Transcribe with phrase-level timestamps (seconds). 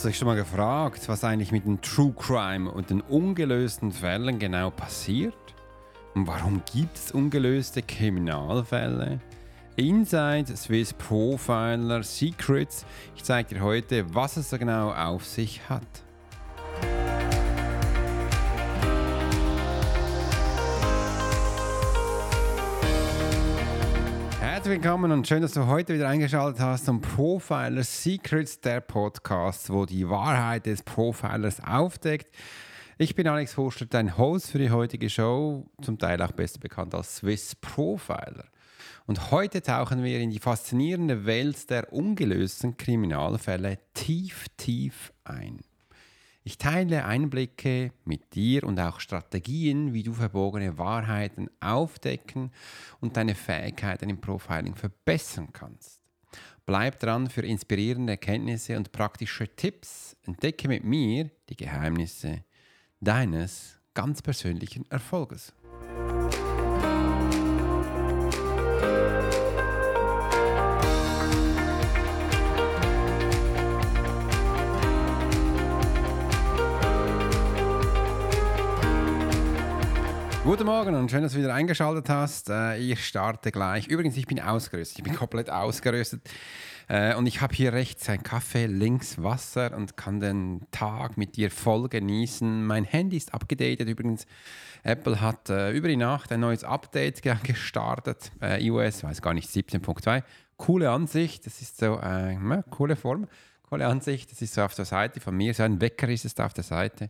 [0.00, 3.92] Hast du dich schon mal gefragt, was eigentlich mit dem True Crime und den ungelösten
[3.92, 5.34] Fällen genau passiert?
[6.14, 9.20] Und warum gibt es ungelöste Kriminalfälle?
[9.76, 12.86] Inside Swiss Profiler Secrets.
[13.14, 16.02] Ich zeige dir heute, was es so genau auf sich hat.
[24.70, 29.84] Willkommen und schön, dass du heute wieder eingeschaltet hast zum Profiler Secrets, der Podcast, wo
[29.84, 32.32] die Wahrheit des Profilers aufdeckt.
[32.96, 36.94] Ich bin Alex Forster, dein Host für die heutige Show, zum Teil auch besser bekannt
[36.94, 38.44] als Swiss Profiler.
[39.06, 45.58] Und heute tauchen wir in die faszinierende Welt der ungelösten Kriminalfälle tief, tief ein.
[46.42, 52.50] Ich teile Einblicke mit dir und auch Strategien, wie du verbogene Wahrheiten aufdecken
[53.00, 56.00] und deine Fähigkeiten im Profiling verbessern kannst.
[56.64, 60.16] Bleib dran für inspirierende Erkenntnisse und praktische Tipps.
[60.24, 62.44] Entdecke mit mir die Geheimnisse
[63.00, 65.52] deines ganz persönlichen Erfolges.
[80.50, 82.50] Guten Morgen und schön, dass du wieder eingeschaltet hast.
[82.50, 83.86] Äh, ich starte gleich.
[83.86, 84.98] Übrigens, ich bin ausgerüstet.
[84.98, 86.28] Ich bin komplett ausgerüstet.
[86.88, 91.36] Äh, und ich habe hier rechts ein Kaffee, links Wasser und kann den Tag mit
[91.36, 92.66] dir voll genießen.
[92.66, 93.88] Mein Handy ist abgedatet.
[93.88, 94.26] Übrigens,
[94.82, 98.32] Apple hat äh, über die Nacht ein neues Update gestartet.
[98.42, 100.24] iOS, weiß gar nicht, 17.2.
[100.56, 101.46] Coole Ansicht.
[101.46, 103.28] Das ist so eine coole Form.
[103.68, 104.32] Coole Ansicht.
[104.32, 105.54] Das ist so auf der Seite von mir.
[105.54, 107.08] So ein Wecker ist es da auf der Seite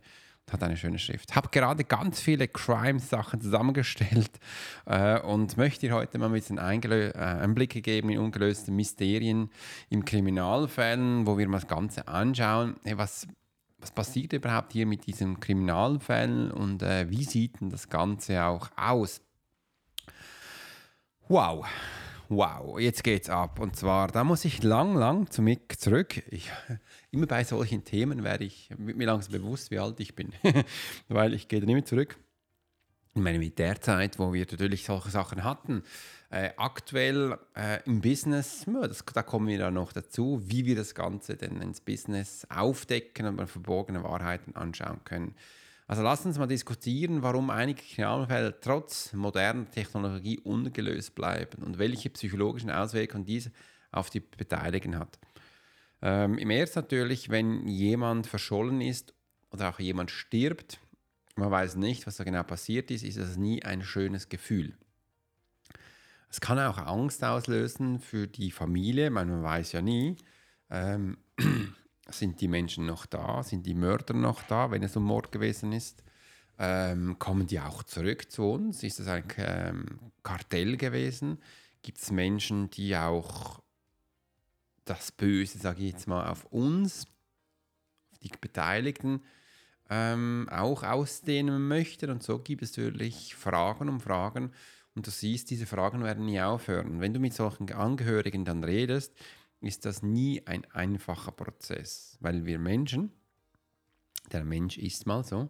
[0.53, 1.35] hat eine schöne Schrift.
[1.35, 4.31] Habe gerade ganz viele Crime-Sachen zusammengestellt
[4.85, 9.49] äh, und möchte dir heute mal ein bisschen Eingelö äh, Einblicke geben in ungelöste Mysterien
[9.89, 12.75] im Kriminalfällen, wo wir mal das Ganze anschauen.
[12.83, 13.27] Hey, was,
[13.79, 18.69] was passiert überhaupt hier mit diesem Kriminalfällen und äh, wie sieht denn das Ganze auch
[18.75, 19.21] aus?
[21.27, 21.65] Wow,
[22.31, 23.59] wow, jetzt geht's ab.
[23.59, 26.23] Und zwar, da muss ich lang, lang zu Mick zurück.
[26.31, 26.49] Ich,
[27.11, 30.31] immer bei solchen Themen werde ich mir langsam bewusst, wie alt ich bin.
[31.09, 32.17] Weil ich gehe dann immer zurück
[33.13, 35.83] in meine Militärzeit, wo wir natürlich solche Sachen hatten.
[36.29, 40.77] Äh, aktuell äh, im Business, ja, das, da kommen wir dann noch dazu, wie wir
[40.77, 45.35] das Ganze denn ins Business aufdecken und verborgene Wahrheiten anschauen können.
[45.91, 52.09] Also lass uns mal diskutieren, warum einige Kriminalfälle trotz moderner Technologie ungelöst bleiben und welche
[52.11, 53.51] psychologischen Auswirkungen dies
[53.91, 55.19] auf die Beteiligten hat.
[56.01, 59.13] Ähm, Im ersten natürlich, wenn jemand verschollen ist
[59.51, 60.79] oder auch jemand stirbt,
[61.35, 64.77] man weiß nicht, was da genau passiert ist, ist das nie ein schönes Gefühl.
[66.29, 70.15] Es kann auch Angst auslösen für die Familie, man weiß ja nie.
[70.69, 71.17] Ähm,
[72.09, 73.43] sind die Menschen noch da?
[73.43, 76.03] Sind die Mörder noch da, wenn es um Mord gewesen ist?
[76.57, 78.83] Ähm, kommen die auch zurück zu uns?
[78.83, 81.39] Ist das ein ähm, Kartell gewesen?
[81.81, 83.61] Gibt es Menschen, die auch
[84.85, 87.07] das Böse, sage ich jetzt mal, auf uns,
[88.11, 89.21] auf die Beteiligten,
[89.89, 92.09] ähm, auch ausdehnen möchten?
[92.09, 94.51] Und so gibt es natürlich Fragen um Fragen.
[94.93, 96.99] Und du siehst, diese Fragen werden nie aufhören.
[96.99, 99.13] Wenn du mit solchen Angehörigen dann redest,
[99.61, 103.11] ist das nie ein einfacher Prozess, weil wir Menschen,
[104.31, 105.49] der Mensch ist mal so,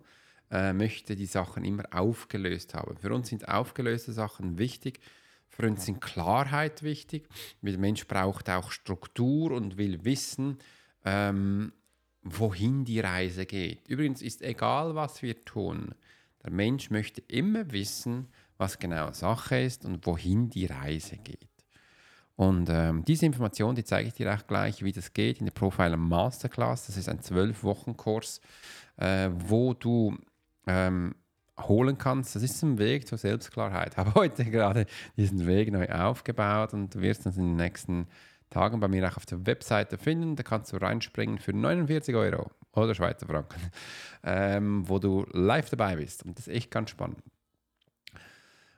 [0.49, 2.97] äh, möchte die Sachen immer aufgelöst haben.
[2.97, 4.99] Für uns sind aufgelöste Sachen wichtig,
[5.47, 7.27] für uns sind Klarheit wichtig.
[7.61, 10.57] Der Mensch braucht auch Struktur und will wissen,
[11.03, 11.73] ähm,
[12.21, 13.87] wohin die Reise geht.
[13.87, 15.95] Übrigens ist egal, was wir tun,
[16.43, 18.27] der Mensch möchte immer wissen,
[18.57, 21.50] was genau Sache ist und wohin die Reise geht.
[22.41, 25.53] Und ähm, diese Information, die zeige ich dir auch gleich, wie das geht in der
[25.53, 26.87] Profiler Masterclass.
[26.87, 28.41] Das ist ein 12-Wochen-Kurs,
[28.97, 30.17] äh, wo du
[30.65, 31.13] ähm,
[31.59, 32.35] holen kannst.
[32.35, 33.91] Das ist ein Weg zur Selbstklarheit.
[33.91, 34.87] Ich habe heute gerade
[35.17, 38.07] diesen Weg neu aufgebaut und du wirst uns in den nächsten
[38.49, 40.35] Tagen bei mir auch auf der Webseite finden.
[40.35, 43.61] Da kannst du reinspringen für 49 Euro oder Schweizer Franken,
[44.23, 46.25] ähm, wo du live dabei bist.
[46.25, 47.21] Und das ist echt ganz spannend.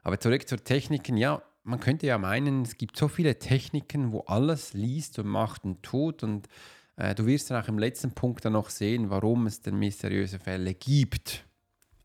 [0.03, 1.15] Aber zurück zur Techniken.
[1.15, 5.63] Ja, man könnte ja meinen, es gibt so viele Techniken, wo alles liest und macht
[5.63, 6.47] und tut und
[6.97, 10.39] äh, du wirst dann auch im letzten Punkt dann noch sehen, warum es denn mysteriöse
[10.39, 11.45] Fälle gibt.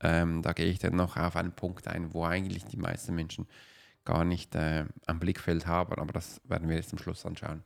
[0.01, 3.47] Ähm, da gehe ich dann noch auf einen Punkt ein, wo eigentlich die meisten Menschen
[4.05, 7.65] gar nicht äh, am Blickfeld haben, aber das werden wir jetzt am Schluss anschauen.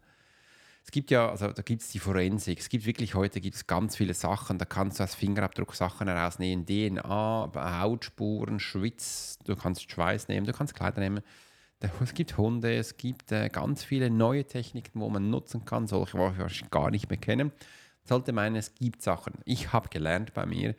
[0.85, 2.59] Es gibt ja, also da gibt es die Forensik.
[2.59, 4.59] Es gibt wirklich heute gibt es ganz viele Sachen.
[4.59, 9.39] Da kannst du als Fingerabdruck Sachen herausnehmen, DNA, Hautspuren, Schwitz.
[9.45, 11.23] Du kannst Schweiß nehmen, du kannst Kleider nehmen.
[12.01, 16.19] Es gibt Hunde, es gibt äh, ganz viele neue Techniken, wo man nutzen kann, solche,
[16.19, 17.53] die wir gar nicht mehr kennen.
[18.05, 19.35] sollte meinen, es gibt Sachen.
[19.45, 20.75] Ich habe gelernt bei mir,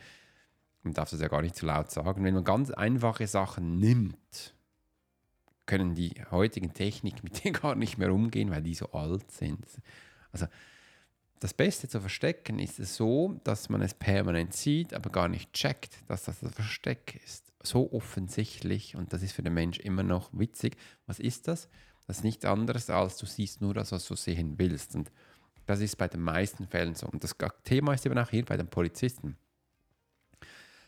[0.84, 4.54] man darf das ja gar nicht zu laut sagen, wenn man ganz einfache Sachen nimmt,
[5.66, 9.66] können die heutigen Techniken mit denen gar nicht mehr umgehen, weil die so alt sind.
[10.32, 10.48] Also
[11.44, 15.52] das Beste zu verstecken ist es so, dass man es permanent sieht, aber gar nicht
[15.52, 17.52] checkt, dass das das Versteck ist.
[17.62, 20.78] So offensichtlich und das ist für den Mensch immer noch witzig.
[21.06, 21.68] Was ist das?
[22.08, 24.96] Das ist nichts anderes, als du siehst nur das, was du sehen willst.
[24.96, 25.12] Und
[25.66, 27.08] das ist bei den meisten Fällen so.
[27.08, 27.36] Und das
[27.66, 29.36] Thema ist eben auch hier bei den Polizisten.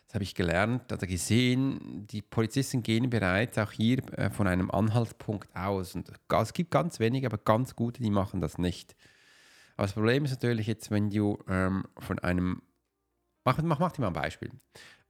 [0.07, 2.07] Das habe ich gelernt oder gesehen.
[2.07, 5.95] Die Polizisten gehen bereits auch hier äh, von einem Anhaltspunkt aus.
[5.95, 8.95] Und es gibt ganz wenige, aber ganz gute, die machen das nicht.
[9.75, 12.61] Aber das Problem ist natürlich jetzt, wenn du ähm, von einem.
[13.43, 14.51] Mach, mach, mach dir mal ein Beispiel.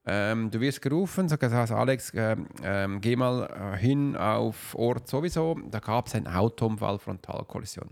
[0.08, 5.08] Ähm, du wirst gerufen, sagst also Alex, ähm, ähm, geh mal äh, hin auf Ort
[5.08, 7.90] sowieso, da gab es einen Autounfall, Frontalkollision.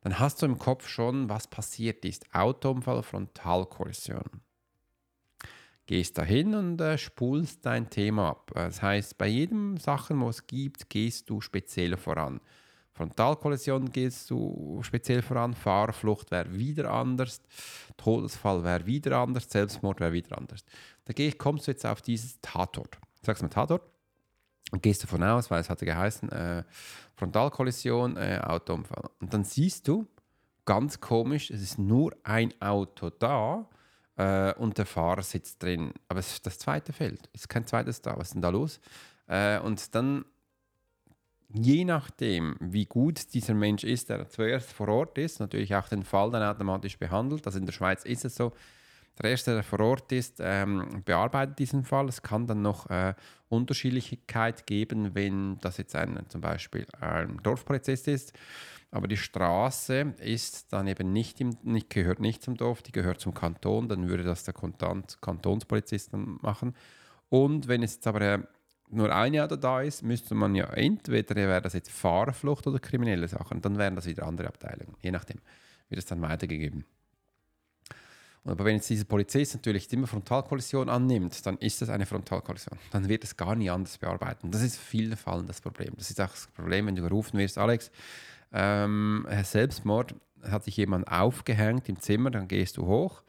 [0.00, 2.26] Dann hast du im Kopf schon, was passiert ist.
[2.34, 4.42] Autounfall, Frontalkollision.
[5.86, 8.50] Gehst dahin und äh, spulst dein Thema ab.
[8.54, 12.40] Das heißt, bei jedem Sachen, wo es gibt, gehst du speziell voran.
[12.94, 17.42] Frontalkollision gehst du speziell voran, Fahrflucht wäre wieder anders,
[17.96, 20.64] Todesfall wäre wieder anders, Selbstmord wäre wieder anders.
[21.04, 22.98] Da kommst du jetzt auf dieses Tatort.
[23.22, 23.82] Sagst du mal Tatort
[24.70, 26.62] und gehst davon aus, weil es hatte geheißen, äh,
[27.16, 29.10] Frontalkollision, äh, Autounfall.
[29.20, 30.06] Und dann siehst du,
[30.64, 33.68] ganz komisch, es ist nur ein Auto da
[34.16, 35.92] äh, und der Fahrer sitzt drin.
[36.08, 37.28] Aber es, das zweite fehlt.
[37.32, 38.16] Es ist kein zweites da.
[38.16, 38.80] Was ist denn da los?
[39.26, 40.24] Äh, und dann
[41.54, 46.02] je nachdem, wie gut dieser Mensch ist, der zuerst vor Ort ist, natürlich auch den
[46.02, 47.46] Fall dann automatisch behandelt.
[47.46, 48.52] Also in der Schweiz ist es so,
[49.22, 52.08] der Erste, der vor Ort ist, ähm, bearbeitet diesen Fall.
[52.08, 53.14] Es kann dann noch äh,
[53.48, 58.32] Unterschiedlichkeit geben, wenn das jetzt ein, zum Beispiel ein Dorfpolizist ist,
[58.90, 63.20] aber die Straße ist dann eben nicht, im, nicht gehört nicht zum Dorf, die gehört
[63.20, 66.74] zum Kanton, dann würde das der Kantonspolizist dann machen.
[67.28, 68.38] Und wenn es jetzt aber äh,
[68.94, 73.28] nur ein Auto da ist, müsste man ja entweder wäre das jetzt Fahrerflucht oder kriminelle
[73.28, 74.96] Sachen, dann wären das wieder andere Abteilungen.
[75.02, 75.38] Je nachdem
[75.88, 76.84] wird es dann weitergegeben.
[78.46, 82.78] Aber wenn jetzt dieser Polizist natürlich immer Frontalkollision annimmt, dann ist das eine Frontalkollision.
[82.90, 84.50] Dann wird es gar nie anders bearbeiten.
[84.50, 85.94] Das ist in vielen Fällen das Problem.
[85.96, 87.90] Das ist auch das Problem, wenn du gerufen wirst, Alex,
[88.52, 93.22] ähm, Selbstmord, hat sich jemand aufgehängt im Zimmer, dann gehst du hoch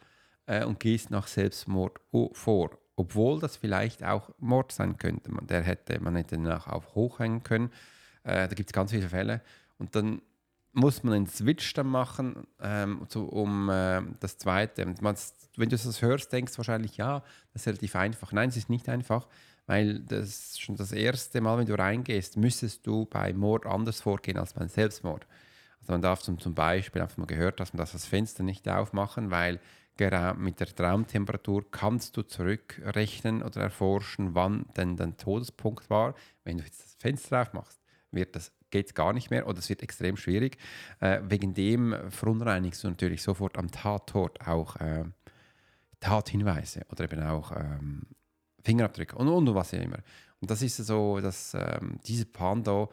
[0.47, 1.99] äh, und gehst nach Selbstmord
[2.33, 5.31] vor obwohl das vielleicht auch Mord sein könnte.
[5.31, 7.71] Man, der hätte, man hätte ihn auch hochhängen können.
[8.23, 9.41] Äh, da gibt es ganz viele Fälle.
[9.77, 10.21] Und dann
[10.71, 14.85] muss man einen Switch dann machen, ähm, zu, um äh, das Zweite.
[14.85, 15.15] Man,
[15.55, 18.31] wenn du das hörst, denkst du wahrscheinlich, ja, das ist relativ einfach.
[18.31, 19.27] Nein, es ist nicht einfach,
[19.67, 24.37] weil das schon das erste Mal, wenn du reingehst, müsstest du bei Mord anders vorgehen
[24.37, 25.25] als beim Selbstmord.
[25.79, 28.67] Also man darf zum, zum Beispiel, einfach mal gehört, dass man das, das Fenster nicht
[28.67, 29.59] aufmachen, weil
[30.37, 36.15] mit der Traumtemperatur kannst du zurückrechnen oder erforschen, wann denn dein Todespunkt war.
[36.43, 37.79] Wenn du jetzt das Fenster aufmachst,
[38.11, 40.57] wird das geht gar nicht mehr oder es wird extrem schwierig.
[40.99, 45.05] Äh, wegen dem verunreinigst du natürlich sofort am Tatort auch äh,
[46.01, 48.03] Tathinweise oder eben auch ähm,
[48.63, 49.99] Fingerabdrücke und, und was immer.
[50.41, 52.91] Und das ist so, dass ähm, diese Pando,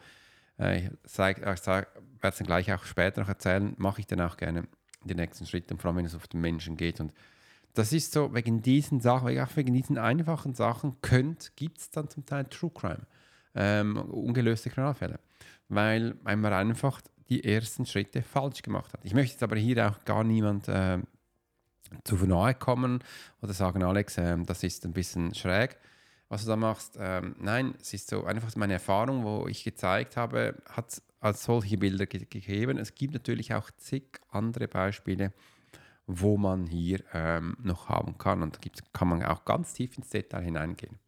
[0.59, 1.88] äh, ich, ich werde
[2.23, 4.68] es dann gleich auch später noch erzählen, mache ich dann auch gerne
[5.04, 7.00] die nächsten Schritte, vor allem wenn es auf den Menschen geht.
[7.00, 7.12] Und
[7.75, 10.97] das ist so, wegen diesen Sachen, wegen diesen einfachen Sachen
[11.56, 13.06] gibt es dann zum Teil True Crime,
[13.54, 15.18] ähm, ungelöste Kriminalfälle,
[15.68, 19.04] weil man einfach die ersten Schritte falsch gemacht hat.
[19.04, 20.99] Ich möchte jetzt aber hier auch gar niemand äh,
[22.04, 23.02] zu nahe kommen
[23.40, 25.78] oder sagen, Alex, äh, das ist ein bisschen schräg,
[26.28, 26.99] was du da machst.
[27.00, 31.79] Ähm, nein, es ist so einfach meine Erfahrung, wo ich gezeigt habe, hat als solche
[31.79, 32.79] Bilder ge gegeben.
[32.79, 35.33] Es gibt natürlich auch zig andere Beispiele,
[36.07, 38.43] wo man hier ähm, noch haben kann.
[38.43, 40.99] Und da kann man auch ganz tief ins Detail hineingehen.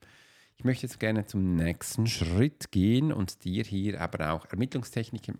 [0.56, 5.38] Ich möchte jetzt gerne zum nächsten Schritt gehen und dir hier aber auch Ermittlungstechniken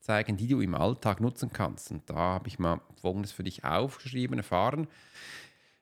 [0.00, 1.90] zeigen, die du im Alltag nutzen kannst.
[1.90, 4.88] Und da habe ich mal Folgendes für dich aufgeschrieben, erfahren,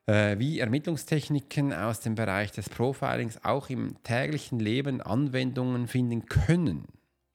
[0.06, 6.88] äh, wie Ermittlungstechniken aus dem Bereich des Profilings auch im täglichen Leben Anwendungen finden können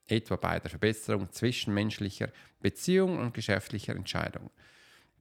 [0.08, 4.50] etwa bei der Verbesserung zwischenmenschlicher Beziehungen und geschäftlicher Entscheidungen.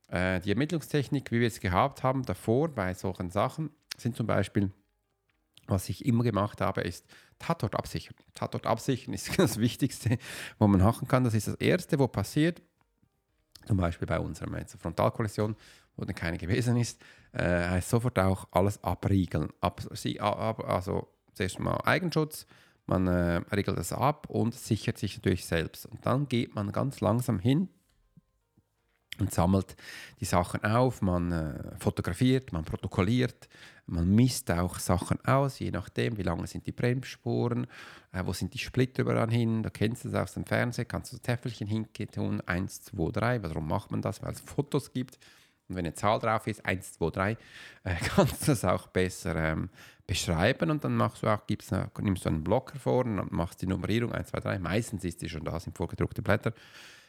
[0.09, 4.71] Äh, die Ermittlungstechnik, wie wir es gehabt haben davor bei solchen Sachen, sind zum Beispiel,
[5.67, 7.05] was ich immer gemacht habe, ist
[7.39, 8.15] Tatort absichern.
[8.33, 10.17] Tatort absichern ist das Wichtigste,
[10.59, 11.23] wo man machen kann.
[11.23, 12.61] Das ist das Erste, was passiert.
[13.65, 15.55] Zum Beispiel bei unserer Frontalkollision,
[15.97, 17.01] wo dann keine gewesen ist,
[17.33, 19.49] äh, heißt sofort auch alles abriegeln.
[19.59, 19.81] Ab,
[20.65, 22.47] also zuerst mal Eigenschutz,
[22.87, 25.85] man äh, regelt das ab und sichert sich natürlich selbst.
[25.85, 27.69] Und dann geht man ganz langsam hin
[29.19, 29.75] und sammelt
[30.19, 33.47] die Sachen auf, man äh, fotografiert, man protokolliert,
[33.85, 37.67] man misst auch Sachen aus, je nachdem, wie lange sind die Bremsspuren,
[38.11, 41.13] äh, wo sind die Splitter überall hin, da kennst du es aus dem Fernsehen, kannst
[41.13, 45.17] du Täfelchen tun, 1, 2, 3, warum macht man das, weil es Fotos gibt
[45.69, 49.35] und wenn eine Zahl drauf ist, 1, 2, 3, äh, kannst du das auch besser
[49.35, 49.69] ähm,
[50.05, 50.71] beschreiben.
[50.71, 54.11] Und dann machst du auch, gibst, nimmst du einen Blocker vor und machst die Nummerierung.
[54.11, 56.53] 1, 2, 3, meistens ist die schon da, sind vorgedruckte Blätter.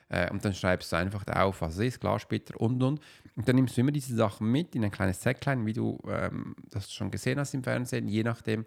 [0.09, 3.00] Äh, und dann schreibst du einfach auf, was es ist, Glassplitter und und.
[3.37, 6.57] Und dann nimmst du immer diese Sachen mit in ein kleines Säcklein, wie du ähm,
[6.71, 8.65] das schon gesehen hast im Fernsehen, je nachdem,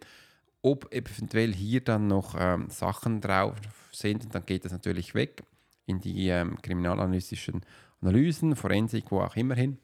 [0.61, 3.57] ob eventuell hier dann noch ähm, Sachen drauf
[3.91, 4.23] sind.
[4.23, 5.43] Und dann geht das natürlich weg
[5.91, 7.61] in die ähm, kriminalanalytischen
[8.01, 9.77] Analysen, Forensik, wo auch immer hin,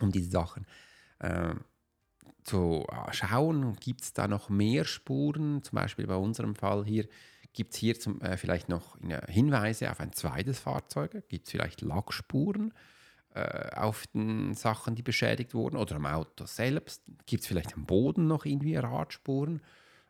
[0.00, 0.66] um diese Sachen
[1.20, 1.54] äh,
[2.44, 3.76] zu äh, schauen.
[3.76, 5.62] Gibt es da noch mehr Spuren?
[5.62, 7.08] Zum Beispiel bei unserem Fall hier
[7.52, 8.96] Gibt es hier zum, äh, vielleicht noch
[9.28, 11.24] Hinweise auf ein zweites Fahrzeug?
[11.28, 12.72] Gibt es vielleicht Lackspuren
[13.34, 17.02] äh, auf den Sachen, die beschädigt wurden oder am Auto selbst?
[17.26, 19.62] Gibt es vielleicht am Boden noch irgendwie Radspuren?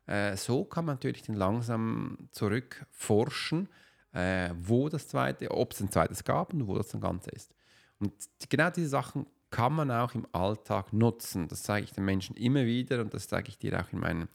[0.07, 3.69] Äh, so kann man natürlich dann langsam zurückforschen,
[4.13, 7.55] äh, wo das zweite, ob es ein zweites gab und wo das dann Ganze ist.
[7.99, 8.13] Und
[8.49, 11.49] genau diese Sachen kann man auch im Alltag nutzen.
[11.49, 14.29] Das zeige ich den Menschen immer wieder und das zeige ich dir auch in meinen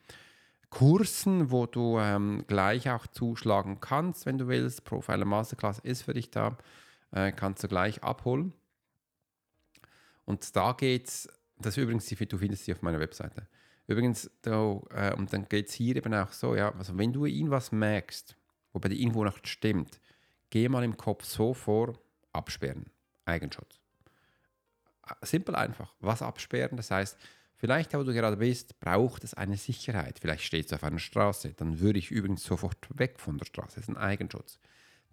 [0.70, 4.84] Kursen, wo du ähm, gleich auch zuschlagen kannst, wenn du willst.
[4.84, 6.58] Profiler Masterclass ist für dich da,
[7.12, 8.54] äh, kannst du gleich abholen.
[10.26, 11.30] Und da geht's,
[11.60, 13.48] das ist übrigens, du findest sie auf meiner Webseite.
[13.88, 17.26] Übrigens, da, äh, und dann geht es hier eben auch so, ja, also wenn du
[17.26, 18.36] irgendwas merkst,
[18.76, 20.00] wo bei dir irgendwo noch stimmt,
[20.50, 21.98] geh mal im Kopf so vor,
[22.34, 22.86] absperren,
[23.26, 23.80] Eigenschutz.
[25.22, 27.18] Simpel einfach, was absperren, das heißt,
[27.58, 30.20] Vielleicht, wo du gerade bist, braucht es eine Sicherheit.
[30.20, 33.76] Vielleicht stehst du auf einer Straße, dann würde ich übrigens sofort weg von der Straße.
[33.76, 34.60] Das ist ein Eigenschutz.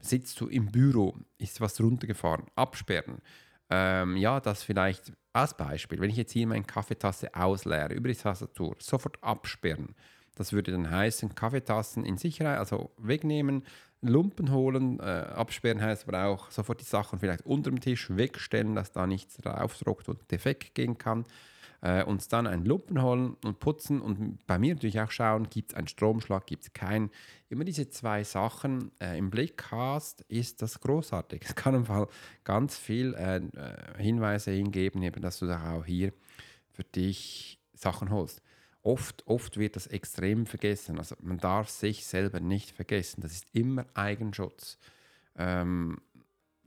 [0.01, 3.23] Sitzt du im Büro, ist was runtergefahren, absperren.
[3.71, 6.01] Ähm, ja, das vielleicht als Beispiel.
[6.01, 9.95] Wenn ich jetzt hier meine Kaffeetasse ausleere über die Tastatur, sofort absperren.
[10.35, 13.65] Das würde dann heißen, Kaffeetassen in Sicherheit, also wegnehmen,
[14.01, 18.75] Lumpen holen, äh, absperren heißt aber auch sofort die Sachen vielleicht unter dem Tisch wegstellen,
[18.75, 21.25] dass da nichts draufdruckt und defekt gehen kann
[21.83, 25.73] äh, uns dann einen Lumpen holen und putzen und bei mir natürlich auch schauen, gibt
[25.73, 27.11] es einen Stromschlag, gibt es keinen.
[27.51, 31.43] Immer diese zwei Sachen äh, im Blick hast, ist das großartig.
[31.45, 32.07] Es kann im Fall
[32.45, 36.13] ganz viel äh, äh, Hinweise hingeben, eben, dass du da auch hier
[36.71, 38.41] für dich Sachen holst.
[38.83, 40.99] Oft, oft wird das extrem vergessen.
[40.99, 43.21] Also man darf sich selber nicht vergessen.
[43.21, 44.79] Das ist immer Eigenschutz.
[45.37, 46.01] Ähm,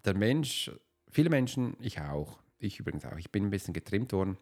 [0.05, 0.71] der Mensch,
[1.09, 4.37] viele Menschen, ich auch, ich übrigens auch, ich bin ein bisschen getrimmt worden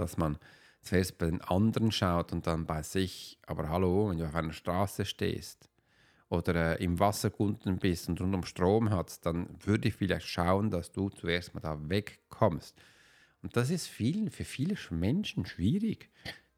[0.00, 0.38] dass man
[0.82, 3.38] zuerst bei den anderen schaut und dann bei sich.
[3.46, 5.68] Aber hallo, wenn du auf einer Straße stehst
[6.28, 10.70] oder äh, im Wasser unten bist und rundum Strom hast, dann würde ich vielleicht schauen,
[10.70, 12.76] dass du zuerst mal da wegkommst.
[13.42, 16.10] Und das ist vielen, für viele Menschen schwierig,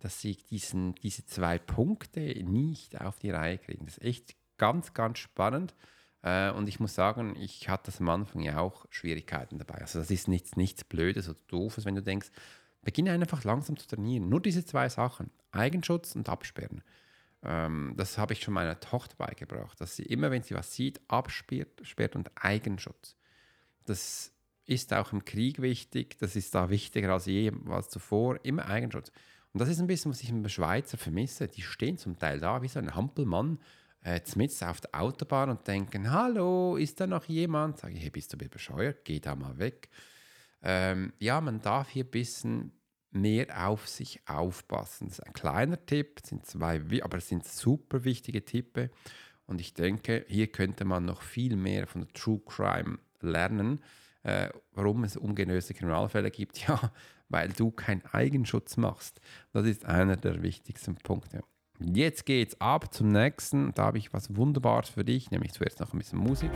[0.02, 3.86] dass sie diesen, diese zwei Punkte nicht auf die Reihe kriegen.
[3.86, 5.74] Das ist echt ganz, ganz spannend.
[6.22, 9.80] Äh, und ich muss sagen, ich hatte das am Anfang ja auch Schwierigkeiten dabei.
[9.80, 12.30] Also das ist nichts, nichts Blödes oder Doofes, wenn du denkst,
[12.82, 14.28] Beginne einfach langsam zu trainieren.
[14.28, 16.82] Nur diese zwei Sachen, Eigenschutz und Absperren.
[17.44, 21.00] Ähm, das habe ich schon meiner Tochter beigebracht, dass sie immer, wenn sie was sieht,
[21.06, 23.16] absperrt sperrt und Eigenschutz.
[23.84, 24.32] Das
[24.64, 29.12] ist auch im Krieg wichtig, das ist da wichtiger als jemals zuvor, immer Eigenschutz.
[29.52, 31.48] Und das ist ein bisschen, was ich im Schweizer vermisse.
[31.48, 33.58] Die stehen zum Teil da wie so ein Hampelmann
[34.02, 34.20] äh,
[34.64, 37.78] auf der Autobahn und denken, hallo, ist da noch jemand?
[37.78, 39.04] Sage ich, hey, bist du bescheuert?
[39.04, 39.88] Geh da mal weg.
[40.62, 42.72] Ähm, ja, man darf hier ein bisschen
[43.10, 45.08] mehr auf sich aufpassen.
[45.08, 48.88] Das ist ein kleiner Tipp, sind zwei, aber es sind super wichtige Tipps.
[49.46, 53.82] Und ich denke, hier könnte man noch viel mehr von True Crime lernen.
[54.22, 56.58] Äh, warum es ungenöse Kriminalfälle gibt?
[56.68, 56.92] Ja,
[57.32, 59.20] weil du keinen Eigenschutz machst.
[59.52, 61.40] Das ist einer der wichtigsten Punkte.
[61.80, 63.72] Jetzt geht's ab zum nächsten.
[63.74, 66.50] Da habe ich was Wunderbares für dich, nämlich zuerst noch ein bisschen Musik.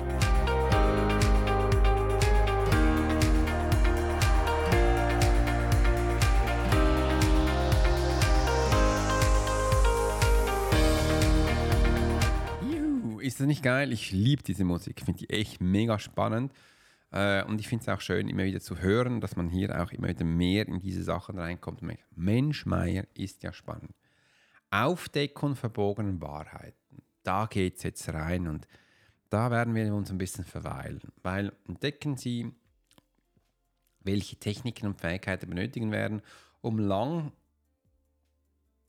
[13.26, 13.92] ist das nicht geil?
[13.92, 15.02] Ich liebe diese Musik.
[15.04, 16.52] Finde die echt mega spannend.
[17.12, 19.92] Äh, und ich finde es auch schön, immer wieder zu hören, dass man hier auch
[19.92, 21.82] immer wieder mehr in diese Sachen reinkommt.
[22.14, 23.94] Mensch, Meier ist ja spannend.
[24.70, 27.02] Aufdeckung verbogenen Wahrheiten.
[27.22, 28.66] Da geht es jetzt rein und
[29.30, 31.12] da werden wir uns ein bisschen verweilen.
[31.22, 32.52] Weil entdecken Sie,
[34.00, 36.22] welche Techniken und Fähigkeiten benötigen werden,
[36.60, 37.32] um lang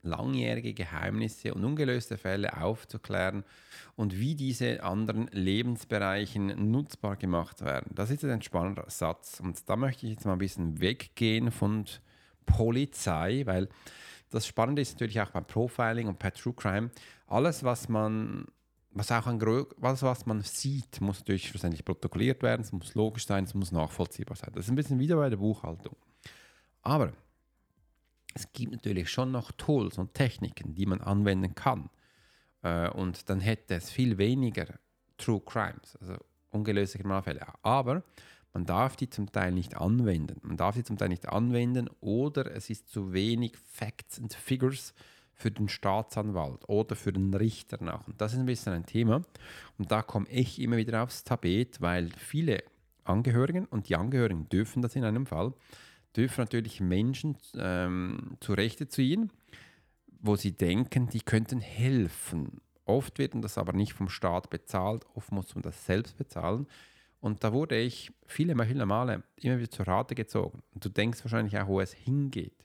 [0.02, 3.44] langjährige Geheimnisse und ungelöste Fälle aufzuklären
[3.96, 7.90] und wie diese anderen Lebensbereichen nutzbar gemacht werden.
[7.94, 9.40] Das ist ein spannender Satz.
[9.40, 11.84] Und da möchte ich jetzt mal ein bisschen weggehen von
[12.46, 13.68] Polizei, weil
[14.30, 16.90] das Spannende ist natürlich auch beim Profiling und bei True Crime,
[17.26, 18.46] alles, was man,
[18.90, 23.26] was auch ein was, was man sieht, muss natürlich schlussendlich protokolliert werden, es muss logisch
[23.26, 24.50] sein, es muss nachvollziehbar sein.
[24.54, 25.96] Das ist ein bisschen wieder bei der Buchhaltung.
[26.82, 27.12] Aber
[28.34, 31.90] es gibt natürlich schon noch Tools und Techniken, die man anwenden kann.
[32.62, 34.66] Äh, und dann hätte es viel weniger
[35.16, 36.16] True Crimes, also
[36.50, 37.46] ungelöste Kriminalfälle.
[37.62, 38.02] Aber
[38.52, 40.40] man darf die zum Teil nicht anwenden.
[40.42, 44.94] Man darf sie zum Teil nicht anwenden oder es ist zu wenig Facts and Figures
[45.34, 48.06] für den Staatsanwalt oder für den Richter nach.
[48.08, 49.22] Und das ist ein bisschen ein Thema.
[49.78, 52.64] Und da komme ich immer wieder aufs Tapet, weil viele
[53.04, 55.52] Angehörigen, und die Angehörigen dürfen das in einem Fall,
[56.18, 59.30] dürfen natürlich Menschen ähm, zu Rechte ziehen,
[60.20, 62.60] wo sie denken, die könnten helfen.
[62.84, 66.66] Oft wird das aber nicht vom Staat bezahlt, oft muss man das selbst bezahlen.
[67.20, 70.62] Und da wurde ich viele, viele Male immer wieder zur Rate gezogen.
[70.74, 72.64] Und du denkst wahrscheinlich auch, wo es hingeht.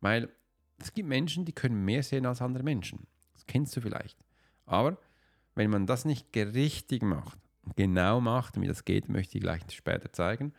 [0.00, 0.28] Weil
[0.78, 3.06] es gibt Menschen, die können mehr sehen als andere Menschen.
[3.34, 4.16] Das kennst du vielleicht.
[4.66, 4.98] Aber
[5.54, 7.38] wenn man das nicht richtig macht,
[7.76, 10.52] genau macht, wie das geht, möchte ich gleich später zeigen,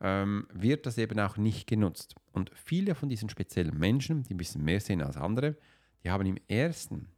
[0.00, 2.14] ähm, wird das eben auch nicht genutzt.
[2.32, 5.56] Und viele von diesen speziellen Menschen, die ein bisschen mehr sehen als andere,
[6.04, 7.08] die haben im ersten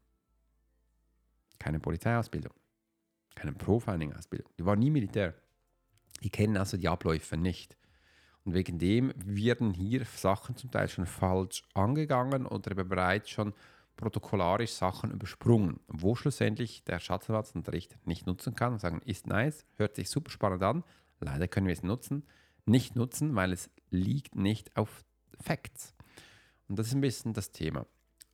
[1.59, 2.53] keine Polizeiausbildung,
[3.35, 5.35] keine Profiling-Ausbildung, die waren nie Militär.
[6.23, 7.77] Die kennen also die Abläufe nicht.
[8.45, 13.53] Und wegen dem werden hier Sachen zum Teil schon falsch angegangen oder bereits schon
[13.97, 17.55] protokollarisch Sachen übersprungen, wo schlussendlich der Staatsanwalt
[18.07, 20.85] nicht nutzen kann und sagen, ist nice, hört sich super spannend an,
[21.21, 22.25] leider können wir es nutzen,
[22.69, 25.05] nicht nutzen, weil es liegt nicht auf
[25.41, 25.95] Facts.
[26.69, 27.87] Und das ist ein bisschen das Thema.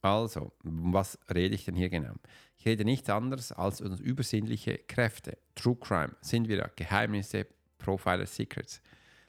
[0.02, 2.14] Also, was rede ich denn hier genau?
[2.58, 5.38] Ich rede nichts anderes als über übersinnliche Kräfte.
[5.54, 7.46] True Crime sind wieder Geheimnisse,
[7.78, 8.82] Profiler Secrets.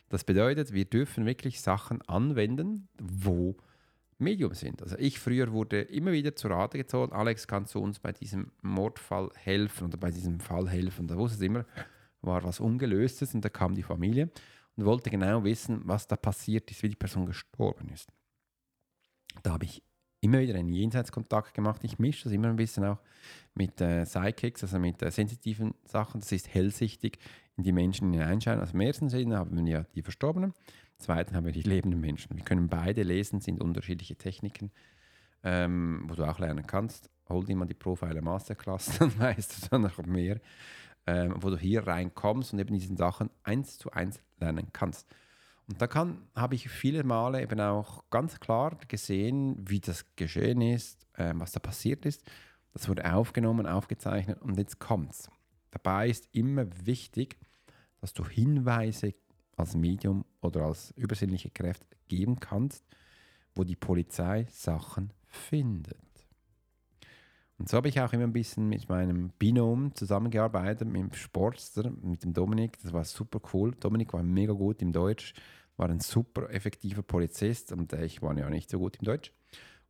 [0.09, 3.55] Das bedeutet, wir dürfen wirklich Sachen anwenden, wo
[4.17, 4.81] Medium sind.
[4.81, 8.51] Also ich früher wurde immer wieder zu Rate gezogen, Alex, kannst du uns bei diesem
[8.61, 11.07] Mordfall helfen oder bei diesem Fall helfen?
[11.07, 11.65] Da wusste es immer,
[12.21, 14.29] war was Ungelöstes und da kam die Familie
[14.75, 18.11] und wollte genau wissen, was da passiert ist, wie die Person gestorben ist.
[19.43, 19.83] Da habe ich
[20.21, 21.83] immer wieder einen Jenseitskontakt gemacht.
[21.83, 22.99] Ich mische das immer ein bisschen auch
[23.53, 26.19] mit äh, Psychics, also mit äh, sensitiven Sachen.
[26.19, 27.19] Das ist hellsichtig
[27.57, 28.59] in die Menschen hineinschauen.
[28.59, 32.01] Also im ersten Sinne haben wir ja die Verstorbenen, im zweiten haben wir die lebenden
[32.01, 32.35] Menschen.
[32.35, 34.71] Wir können beide lesen, sind unterschiedliche Techniken,
[35.43, 37.09] ähm, wo du auch lernen kannst.
[37.29, 40.39] Hol dir mal die Profiler Masterclass, dann weißt du dann noch mehr,
[41.07, 45.07] ähm, wo du hier reinkommst und eben diesen Sachen eins zu eins lernen kannst.
[45.67, 45.87] Und da
[46.35, 51.51] habe ich viele Male eben auch ganz klar gesehen, wie das geschehen ist, äh, was
[51.51, 52.23] da passiert ist.
[52.73, 55.29] Das wurde aufgenommen, aufgezeichnet und jetzt kommt's.
[55.71, 57.37] Dabei ist immer wichtig,
[57.99, 59.13] dass du Hinweise
[59.55, 62.85] als Medium oder als übersinnliche Kräfte geben kannst,
[63.55, 65.97] wo die Polizei Sachen findet.
[67.57, 71.89] Und so habe ich auch immer ein bisschen mit meinem Binom zusammengearbeitet, mit dem Sportster,
[72.01, 72.77] mit dem Dominik.
[72.81, 73.73] Das war super cool.
[73.79, 75.33] Dominik war mega gut im Deutsch,
[75.77, 79.31] war ein super effektiver Polizist und ich war ja nicht so gut im Deutsch.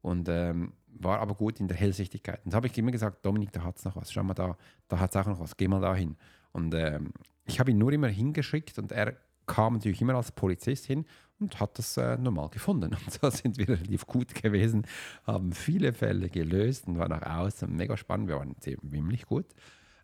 [0.01, 2.45] Und ähm, war aber gut in der Hellsichtigkeit.
[2.45, 4.55] Und da habe ich immer gesagt, Dominik, da hat es noch was, schau mal da,
[4.87, 6.15] da hat es auch noch was, geh mal da hin.
[6.51, 7.11] Und ähm,
[7.45, 11.05] ich habe ihn nur immer hingeschickt und er kam natürlich immer als Polizist hin
[11.39, 12.93] und hat das äh, normal gefunden.
[13.05, 14.85] Und so sind wir relativ gut gewesen,
[15.25, 18.29] haben viele Fälle gelöst und waren nach außen mega spannend.
[18.29, 19.47] Wir waren ziemlich gut.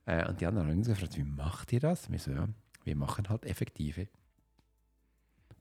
[0.05, 2.11] Äh, und die anderen haben uns gefragt, wie macht ihr das?
[2.11, 2.47] Wir so, ja,
[2.83, 4.07] wir machen halt effektive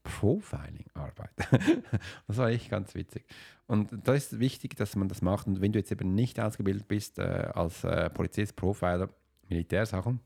[0.02, 1.30] Profiling-Arbeit.
[2.26, 3.26] das war echt ganz witzig.
[3.66, 5.46] Und da ist wichtig, dass man das macht.
[5.46, 9.10] Und wenn du jetzt eben nicht ausgebildet bist äh, als äh, Polizist, Profiler,
[9.48, 10.20] Militärsachen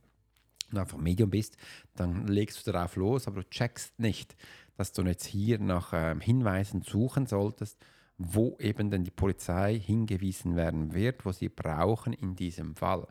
[0.74, 1.56] und einfach Medium bist,
[1.96, 4.36] dann legst du darauf los, aber du checkst nicht,
[4.76, 7.78] dass du jetzt hier nach ähm, Hinweisen suchen solltest,
[8.18, 13.06] wo eben denn die Polizei hingewiesen werden wird, wo sie brauchen in diesem Fall.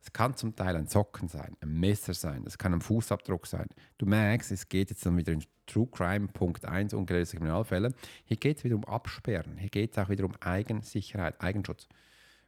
[0.00, 3.66] Es kann zum Teil ein Socken sein, ein Messer sein, es kann ein Fußabdruck sein.
[3.98, 7.92] Du merkst, es geht jetzt dann wieder in True Crime Punkt 1, ungelöste Kriminalfälle.
[8.24, 11.88] Hier geht es wieder um Absperren, hier geht es auch wieder um Eigensicherheit, Eigenschutz.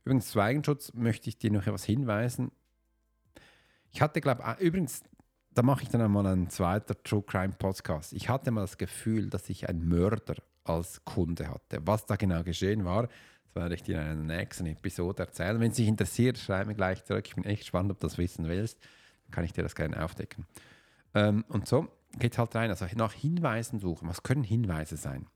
[0.04, 2.52] Übrigens, zu Eigenschutz möchte ich dir noch etwas hinweisen.
[3.92, 5.02] Ich hatte, glaube ich, übrigens,
[5.54, 8.12] da mache ich dann einmal einen zweiten True Crime Podcast.
[8.12, 11.80] Ich hatte mal das Gefühl, dass ich einen Mörder als Kunde hatte.
[11.84, 15.58] Was da genau geschehen war, das werde ich dir in einer nächsten Episode erzählen.
[15.58, 17.26] Wenn es dich interessiert, schreib mir gleich zurück.
[17.26, 18.78] Ich bin echt gespannt, ob du das wissen willst.
[19.24, 20.46] Dann kann ich dir das gerne aufdecken.
[21.14, 22.70] Ähm, und so geht halt rein.
[22.70, 24.08] Also nach Hinweisen suchen.
[24.08, 25.26] Was können Hinweise sein?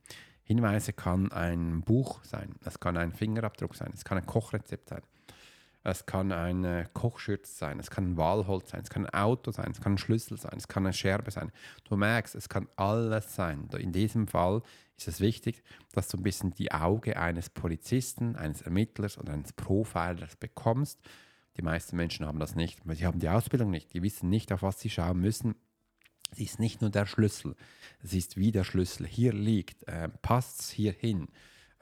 [0.45, 5.03] Hinweise kann ein Buch sein, es kann ein Fingerabdruck sein, es kann ein Kochrezept sein,
[5.85, 9.73] es kann eine Kochschürze sein, es kann ein Walholz sein, es kann ein Auto sein,
[9.73, 11.51] es kann ein Schlüssel sein, es kann eine Scherbe sein.
[11.85, 13.69] Du merkst, es kann alles sein.
[13.77, 14.63] In diesem Fall
[14.97, 19.53] ist es wichtig, dass du ein bisschen die Auge eines Polizisten, eines Ermittlers oder eines
[19.53, 21.01] Profilers bekommst.
[21.57, 24.53] Die meisten Menschen haben das nicht, weil sie haben die Ausbildung nicht, die wissen nicht,
[24.53, 25.57] auf was sie schauen müssen.
[26.31, 27.57] Es ist nicht nur der Schlüssel,
[28.03, 31.29] es ist wie der Schlüssel hier liegt, äh, passt es hier hin,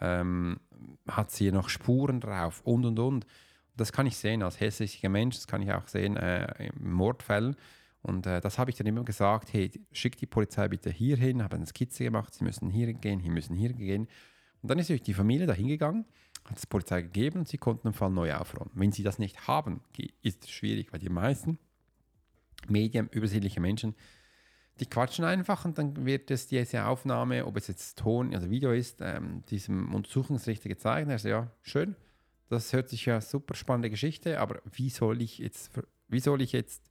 [0.00, 0.58] ähm,
[1.06, 3.26] hat sie hier noch Spuren drauf und und und.
[3.80, 7.56] Das kann ich sehen als hässlicher Mensch, das kann ich auch sehen äh, in Mordfällen.
[8.02, 11.42] Und äh, das habe ich dann immer gesagt, hey, schick die Polizei bitte hier hin,
[11.42, 14.06] habe eine Skizze gemacht, sie müssen hier gehen, hier müssen hier gehen.
[14.60, 16.04] Und dann ist die Familie da hingegangen,
[16.44, 18.70] hat es Polizei gegeben und sie konnten den Fall neu aufräumen.
[18.74, 19.80] Wenn sie das nicht haben,
[20.20, 21.58] ist es schwierig, weil die meisten
[22.68, 23.94] Medien, übersichtliche Menschen,
[24.78, 28.72] die quatschen einfach und dann wird es diese Aufnahme, ob es jetzt Ton, also Video
[28.72, 31.08] ist, ähm, diesem Untersuchungsrichter gezeigt.
[31.08, 31.96] Er sagt, ja, schön,
[32.50, 35.70] das hört sich ja super spannende Geschichte, aber wie soll ich jetzt,
[36.08, 36.90] wie soll ich jetzt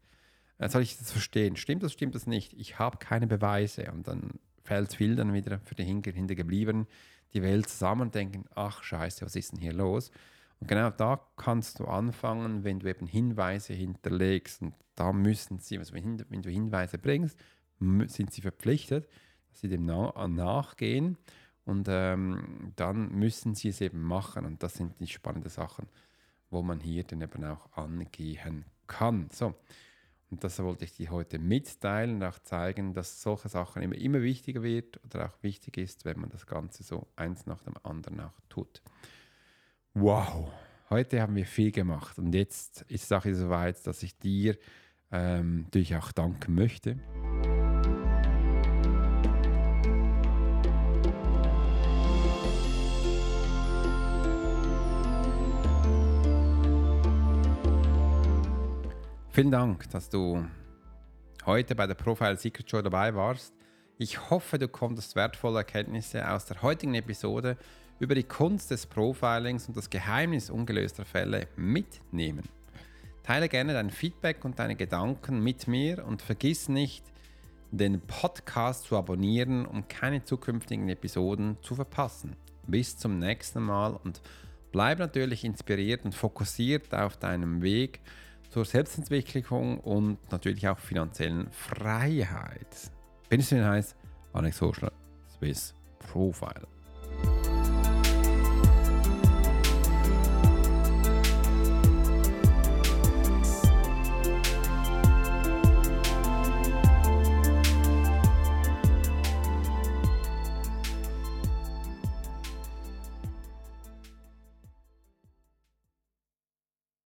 [0.60, 1.56] äh, soll ich das verstehen?
[1.56, 2.54] Stimmt das, stimmt das nicht?
[2.54, 3.92] Ich habe keine Beweise.
[3.92, 6.86] Und dann fällt viel dann wieder für die Hintergebliebenen
[7.34, 10.12] die Welt zusammen und denken, ach scheiße, was ist denn hier los?
[10.60, 14.62] Und genau da kannst du anfangen, wenn du eben Hinweise hinterlegst.
[14.62, 17.40] Und da müssen sie, also wenn, du Hinweise bringst,
[17.80, 19.08] sind sie verpflichtet,
[19.50, 21.18] dass sie dem na nachgehen.
[21.70, 24.46] Und ähm, dann müssen sie es eben machen.
[24.46, 25.88] Und das sind die spannenden Sachen,
[26.50, 29.30] wo man hier dann eben auch angehen kann.
[29.32, 29.54] So,
[30.32, 34.24] und das wollte ich dir heute mitteilen und auch zeigen, dass solche Sachen immer, immer
[34.24, 38.20] wichtiger wird oder auch wichtig ist, wenn man das Ganze so eins nach dem anderen
[38.20, 38.82] auch tut.
[39.94, 40.52] Wow,
[40.90, 44.58] heute haben wir viel gemacht und jetzt ist es auch so weit, dass ich dir
[45.12, 46.98] ähm, natürlich auch danken möchte.
[59.32, 60.44] Vielen Dank, dass du
[61.46, 63.54] heute bei der Profile Secret Show dabei warst.
[64.00, 67.56] Ich hoffe, du konntest wertvolle Erkenntnisse aus der heutigen Episode
[68.00, 72.44] über die Kunst des Profilings und das Geheimnis ungelöster Fälle mitnehmen.
[73.22, 77.06] Teile gerne dein Feedback und deine Gedanken mit mir und vergiss nicht,
[77.70, 82.36] den Podcast zu abonnieren, um keine zukünftigen Episoden zu verpassen.
[82.66, 84.22] Bis zum nächsten Mal und
[84.72, 88.02] bleib natürlich inspiriert und fokussiert auf deinem Weg
[88.50, 92.92] zur Selbstentwicklung und natürlich auch finanziellen Freiheit.
[93.30, 93.96] Wenn es denn heißt,
[94.34, 94.92] Alex Hoschler,
[95.28, 96.68] Swiss Profile.